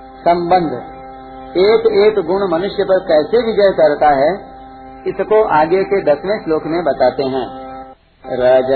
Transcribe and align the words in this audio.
संबंध। 0.00 0.72
एक 1.56 1.86
एक 2.06 2.26
गुण 2.26 2.50
मनुष्य 2.52 2.84
पर 2.84 2.98
कैसे 2.98 3.46
विजय 3.46 3.70
करता 3.70 4.08
है, 4.08 4.32
इसको 5.06 5.44
आगे 5.44 5.84
के 5.84 6.02
दसवें 6.02 6.44
श्लोक 6.44 6.62
में 6.66 6.84
बताते 6.84 7.22
हैं। 7.22 7.66
रज 8.26 8.72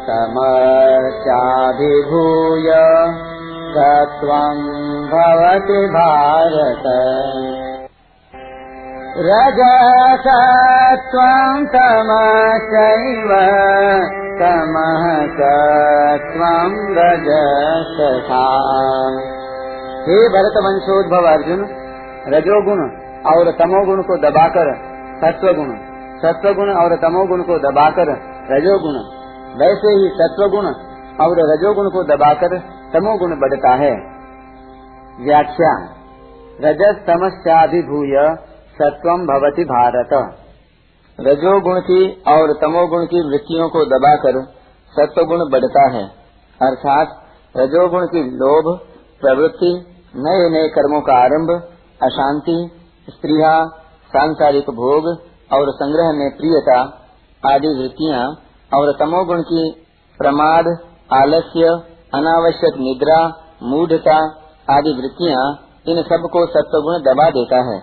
समस्याभिभूय 0.00 0.70
सत्वं 3.76 4.58
भवति 5.06 5.86
भारत। 5.86 6.82
रजसत्वं 9.18 9.96
तमसैव 11.66 13.30
तमः 14.38 15.04
सत्वं 15.26 16.72
रजसथा 16.98 18.46
हे 20.06 20.28
भरत 20.28 20.56
वंशोद्भव 20.64 21.28
अर्जुन, 21.28 21.62
रजोगुण 22.28 22.80
और 23.32 23.50
तमोगुण 23.50 24.02
को 24.02 24.16
दबाकर 24.16 24.74
सत्वगुण 25.16 25.76
सत्वगुण 26.16 26.70
और 26.70 26.96
तमोगुण 26.96 27.42
को 27.42 27.58
दबाकर 27.58 28.10
रजोगुण। 28.50 28.94
वैसे 29.60 29.92
ही 29.92 30.10
सत्वगुण 30.14 30.66
और 31.20 31.54
रजोगुण 31.54 31.90
को 31.90 32.02
दबाकर 32.02 32.58
तमोगुण 32.92 33.30
बढ़ता 33.30 33.70
है। 33.70 33.90
व्याख्या 35.24 35.72
रजस 36.60 37.02
समस्याभिभूय 37.06 38.36
सत्वम 38.82 39.26
भवती 39.26 39.64
भारत। 39.64 40.36
रजोगुण 41.20 41.80
की 41.80 42.22
और 42.28 42.52
तमोगुण 42.52 43.04
की 43.04 43.30
वृत्तियों 43.30 43.68
को 43.68 43.84
दबाकर 43.84 44.42
सत्वगुण 44.92 45.38
बढ़ता 45.38 45.90
है। 45.90 46.04
अर्थात 46.62 47.06
रजोगुण 47.56 48.06
की 48.06 48.22
लोभ, 48.22 48.80
प्रवृत्ति 49.20 49.95
नए 50.16 50.48
नए 50.50 50.68
कर्मों 50.68 51.00
का 51.00 51.14
आरंभ, 51.22 51.50
अशांति 52.02 52.56
स्त्रिया 53.08 53.52
सांसारिक 54.10 54.70
भोग 54.70 55.08
और 55.52 55.72
संग्रह 55.72 56.12
में 56.12 56.28
प्रियता 56.36 56.78
आदि 57.42 57.72
वृत्तियाँ 57.80 58.22
और 58.74 58.92
तमोगुण 58.92 59.42
की 59.42 59.64
प्रमाद, 60.20 60.70
आलस्य, 61.12 61.74
अनावश्यक 62.14 62.78
निद्रा, 62.78 63.18
मूढ़ता 63.62 64.16
आदि 64.70 64.94
वृत्तियाँ 65.00 65.44
इन 65.88 66.02
सबको 66.02 66.46
सत्वगुण 66.46 66.98
दबा 67.02 67.30
देता 67.30 67.60
है 67.66 67.78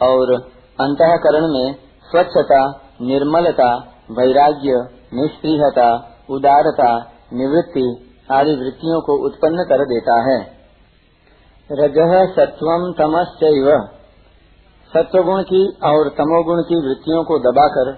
और 0.00 0.32
अंतकरण 0.78 1.48
में 1.48 1.74
स्वच्छता, 2.10 2.62
निर्मलता, 3.02 3.68
वैराग्य 4.10 4.80
निष्प्रियता 5.14 5.90
उदारता, 6.30 6.88
निवृत्ति 7.32 7.86
आदि 8.30 8.54
वृत्तियों 8.56 9.00
को 9.00 9.24
उत्पन्न 9.26 9.64
कर 9.64 9.84
देता 9.84 10.20
है। 10.30 10.61
रज 11.72 11.94
सत्वम 12.36 12.92
तमस्व 12.98 13.88
सत्वगुण 14.94 15.42
की 15.42 15.66
और 15.84 16.08
तमोगुण 16.08 16.62
की 16.62 16.88
वृत्तियों 16.88 17.24
को 17.24 17.38
दबाकर 17.38 17.90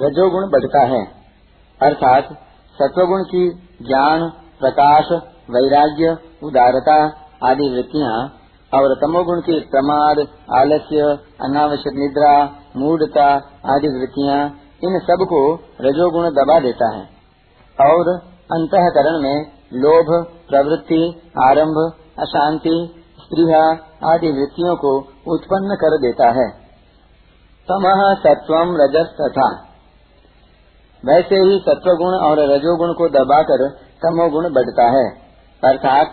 रजोगुण 0.00 0.50
बढ़ता 0.50 0.80
है। 0.80 1.06
अर्थात 1.82 2.24
सत्वगुण 2.82 3.22
की 3.22 3.50
ज्ञान, 3.82 4.32
प्रकाश, 4.60 5.08
वैराग्य, 5.50 6.16
उदारता 6.42 7.12
आदि 7.42 7.68
वृत्तियाँ 7.68 8.28
और 8.74 8.94
तमोगुण 8.94 9.40
की 9.40 9.60
प्रमाद, 9.60 10.18
आलस्य, 10.54 11.00
अनावश्यक 11.44 11.94
निद्रा, 11.94 12.44
मूढ़ता 12.76 13.26
आदि 13.74 13.88
वृत्तियाँ 13.88 14.46
इन 14.84 14.98
सबको 14.98 15.54
रजोगुण 15.80 16.30
दबा 16.30 16.60
देता 16.60 16.94
है। 16.94 17.02
और 17.80 18.18
अंतकरण 18.52 19.22
में 19.22 19.52
लोभ, 19.72 20.26
प्रवृत्ति, 20.48 21.30
आरंभ, 21.42 21.92
अशांति 22.18 22.98
स्त्रिया 23.32 23.68
आदि 24.14 24.26
वृत्तियों 24.26 24.76
को 24.76 24.96
उत्पन्न 25.34 25.74
कर 25.74 25.98
देता 25.98 26.26
है। 26.26 26.48
तमह 27.68 28.14
सत्वम 28.14 28.76
रजस 28.80 29.16
तथा 29.20 29.68
वैसे 31.04 31.34
ही 31.34 31.58
सत्वगुण 31.68 32.14
और 32.14 32.38
रजोगुण 32.38 32.92
को 32.92 33.08
दबाकर 33.08 33.68
तमोगुण 34.02 34.44
बढ़ता 34.44 34.84
है। 34.84 35.10
अर्थात 35.64 36.06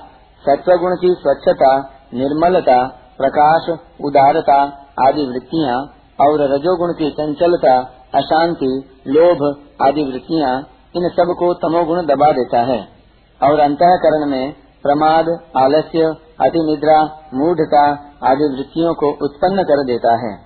सत्वगुण 0.50 0.96
की 0.96 1.16
स्वच्छता, 1.20 1.78
निर्मलता, 2.14 2.88
प्रकाश, 3.18 3.70
उदारता 4.06 4.62
आदि 5.08 5.26
वृत्तियाँ 5.26 5.86
और 6.22 6.54
रजोगुण 6.54 6.94
की 6.94 7.12
चंचलता, 7.12 7.80
अशांति, 8.16 8.90
लोभ 9.08 9.64
आदि 9.82 10.04
वृत्तियाँ 10.04 10.60
इन 10.96 11.10
सबको 11.10 11.54
तमोगुण 11.54 12.06
दबा 12.06 12.32
देता 12.32 12.60
है। 12.60 12.88
और 13.44 13.60
अंतकरण 13.60 14.26
में 14.26 14.54
प्रमाद, 14.84 15.26
आलस्य 15.58 16.29
अति 16.42 16.60
निद्रा 16.60 17.22
मूढ़ता 17.34 17.86
आदि 18.24 18.56
वृत्तियों 18.58 18.94
को 18.94 19.26
उत्पन्न 19.26 19.64
कर 19.64 19.86
देता 19.86 20.16
है। 20.16 20.38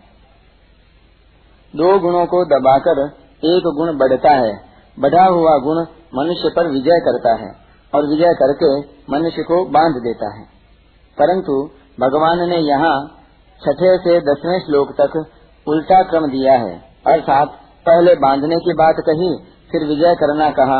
दो 1.75 1.99
गुणों 1.99 2.25
को 2.25 2.45
दबाकर 2.45 3.11
एक 3.45 3.63
गुण 3.75 3.97
बढ़ता 3.97 4.31
है। 4.31 4.73
बढ़ा 4.99 5.25
हुआ 5.25 5.57
गुण 5.57 5.85
मनुष्य 6.15 6.49
पर 6.55 6.67
विजय 6.67 6.99
करता 6.99 7.35
है 7.35 7.51
और 7.95 8.07
विजय 8.07 8.33
करके 8.43 8.79
मनुष्य 9.13 9.43
को 9.43 9.65
बाँध 9.65 9.95
देता 9.95 10.33
है। 10.33 10.43
परंतु 11.19 11.69
भगवान 11.99 12.49
ने 12.49 12.57
यहाँ 12.57 13.07
छठे 13.61 13.97
से 13.97 14.19
दसवें 14.19 14.59
श्लोक 14.59 14.91
तक 15.01 15.25
उल्टा 15.67 16.03
क्रम 16.03 16.27
दिया 16.27 16.53
है। 16.53 16.81
अर्थात 17.07 17.47
पहले 17.85 18.15
बांधने 18.15 18.55
की 18.55 18.73
बात 18.73 18.95
कही, 18.99 19.37
फिर 19.71 19.87
विजय 19.87 20.15
करना 20.15 20.49
कहा 20.49 20.79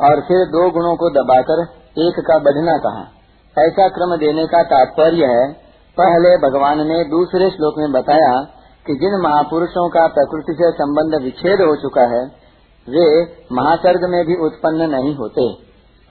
और 0.00 0.20
फिर 0.20 0.46
दो 0.46 0.70
गुणों 0.70 0.96
को 0.96 1.10
दबाकर 1.10 1.62
एक 1.98 2.24
का 2.28 2.38
बढ़ना 2.38 2.78
कहा। 2.78 3.17
ऐसा 3.64 3.88
क्रम 3.88 4.16
देने 4.16 4.46
का 4.46 4.62
तात्पर्य 4.62 5.24
है। 5.24 5.52
पहले 6.00 6.48
भगवान 6.48 6.78
ने 6.78 7.04
दूसरे 7.04 7.50
श्लोक 7.50 7.74
में 7.78 7.92
बताया 7.92 8.42
कि 8.86 8.94
जिन 8.94 9.20
महापुरुषों 9.24 9.88
का 9.88 10.06
प्रकृति 10.06 10.52
से 10.52 10.70
संबंध 10.70 11.22
विच्छेद 11.22 11.60
हो 11.60 11.76
चुका 11.76 12.00
है, 12.00 12.48
वे 12.88 13.24
महासर्ग 13.52 14.10
में 14.10 14.26
भी 14.26 14.34
उत्पन्न 14.34 14.90
नहीं 14.90 15.16
होते 15.16 15.52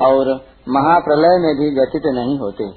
और 0.06 0.46
महाप्रलय 0.70 1.40
में 1.40 1.56
भी 1.56 1.76
व्यतीत 1.76 2.02
नहीं 2.06 2.40
होते। 2.40 2.72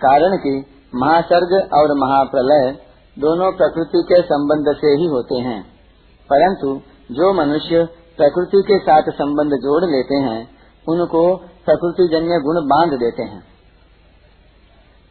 कारण 0.00 0.36
कि 0.36 0.64
महासर्ग 0.94 1.68
और 1.74 1.94
महाप्रलय 1.94 2.78
दोनों 3.18 3.52
प्रकृति 3.52 4.02
के 4.08 4.22
संबंध 4.22 4.76
से 4.76 4.86
ही 4.86 5.06
होते 5.06 5.34
हैं। 5.34 5.62
परंतु 6.32 6.80
जो 7.10 7.32
मनुष्य 7.32 7.88
प्रकृति 8.16 8.62
के 8.62 8.78
साथ 8.78 9.02
संबंध 9.02 9.52
जोड़ 9.52 9.84
लेते 9.84 10.14
हैं, 10.14 10.48
उनको 10.88 11.36
प्रकृति 11.36 12.08
जन्य 12.12 12.40
गुण 12.40 12.54
बाँध 12.56 12.90
देते 12.90 13.22
हैं। 13.22 13.49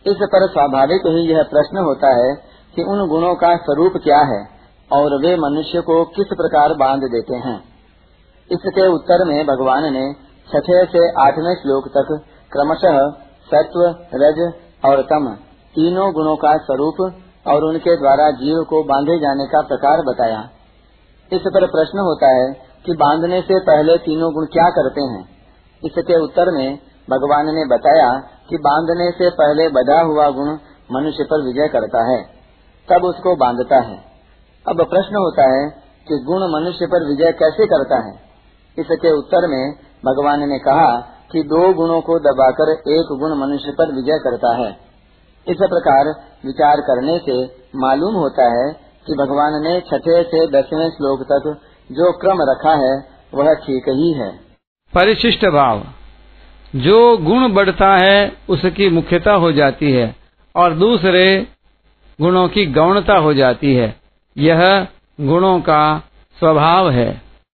इस 0.06 0.16
पर 0.24 0.48
स्वाभाविक 0.48 1.08
ही 1.08 1.22
यह 1.32 1.44
प्रश्न 1.44 1.78
होता 1.78 2.10
है 2.16 2.36
कि 2.76 2.84
उन 2.84 3.08
गुणों 3.08 3.36
का 3.36 3.56
स्वरूप 3.56 3.94
क्या 4.04 4.20
है, 4.20 4.40
और 4.92 5.16
वे 5.22 5.36
मनुष्य 5.36 5.82
को 5.82 6.04
किस 6.06 6.28
प्रकार 6.34 6.74
बाँध 6.74 7.02
देते 7.02 7.36
हैं। 7.36 7.58
इसके 8.52 8.88
उत्तर 8.88 9.26
में 9.26 9.46
भगवान 9.46 9.84
ने 9.94 10.14
छठे 10.48 10.86
से 10.86 11.02
आठवें 11.22 11.54
श्लोक 11.56 11.88
तक 11.88 12.14
क्रमशः 12.52 13.00
सत्व, 13.50 13.82
रज 14.16 14.54
और 14.86 15.02
तम 15.02 15.28
तीनों 15.76 16.14
गुणों 16.14 16.36
का 16.36 16.58
स्वरूप 16.58 17.02
और 17.48 17.64
उनके 17.64 17.96
द्वारा 17.96 18.32
जीव 18.32 18.64
को 18.64 18.84
बांधे 18.84 19.20
जाने 19.20 19.46
का 19.46 19.62
प्रकार 19.62 20.02
बताया। 20.02 20.40
इस 21.32 21.42
पर 21.42 21.66
प्रश्न 21.66 22.00
होता 22.00 22.28
है 22.28 22.54
कि 22.86 22.94
बांधने 22.94 23.42
से 23.42 23.60
पहले 23.60 23.98
तीनों 23.98 24.34
गुण 24.34 24.46
क्या 24.46 24.70
करते 24.70 25.02
हैं? 25.02 25.24
इसके 25.84 26.24
उत्तर 26.24 26.52
में 26.52 26.80
भगवान 27.10 27.46
ने 27.46 27.66
बताया 27.66 28.10
कि 28.50 28.58
बांधने 28.58 29.12
से 29.12 29.30
पहले 29.30 29.70
बधा 29.70 30.02
हुआ 30.02 30.30
गुण 30.30 30.58
मनुष्य 30.92 31.24
पर 31.24 31.46
विजय 31.46 31.68
करता 31.68 32.12
है, 32.12 32.24
तब 32.92 33.06
उसको 33.06 33.36
बांधता 33.36 33.76
है। 33.76 33.98
अब 34.68 34.78
प्रश्न 34.78 35.16
होता 35.16 35.44
है 35.44 35.70
कि 36.08 36.24
गुण 36.28 36.38
मनुष्य 36.38 36.86
पर 36.86 37.08
विजय 37.08 37.32
कैसे 37.32 37.66
करता 37.66 38.08
है? 38.08 38.14
इसके 38.80 39.18
उत्तर 39.18 39.48
में 39.48 39.74
भगवान 40.06 40.50
ने 40.50 40.60
कहा 40.60 41.00
कि 41.32 41.44
दो 41.44 41.74
गुणों 41.74 42.02
को 42.02 42.20
दबाकर 42.20 42.72
एक 42.72 43.18
गुण 43.20 43.36
मनुष्य 43.36 43.72
पर 43.72 43.96
विजय 43.96 44.20
करता 44.24 44.56
है। 44.56 44.72
इस 45.48 45.58
प्रकार 45.58 46.06
विचार 46.46 46.82
करने 46.82 47.18
से 47.18 47.46
मालूम 47.76 48.16
होता 48.16 48.44
है 48.44 48.74
कि 49.08 49.14
भगवान 49.14 49.64
ने 49.64 49.82
छठे 49.82 50.24
से 50.24 50.48
दसवें 50.48 50.90
श्लोक 50.90 51.24
तक 51.24 51.58
जो 51.92 52.12
क्रम 52.12 52.38
रखा 52.42 52.72
है, 52.72 53.06
वह 53.34 53.54
ठीक 53.54 53.84
ही 53.90 54.14
है। 54.14 54.32
परिशिष्ट 54.96 55.46
भाव। 55.46 55.82
जो 56.76 57.18
गुण 57.18 57.54
बढ़ता 57.54 57.96
है, 57.96 58.32
उसकी 58.50 58.90
मुख्यता 58.90 59.34
हो 59.34 59.52
जाती 59.52 59.92
है 59.92 60.16
और 60.56 60.74
दूसरे 60.74 61.48
गुणों 62.22 62.48
की 62.50 62.66
गौणता 62.66 63.18
हो 63.18 63.34
जाती 63.34 63.76
है। 63.76 63.96
यह 64.38 64.88
गुणों 65.22 65.62
का 65.62 66.04
स्वभाव 66.40 66.90
है। 66.90 67.29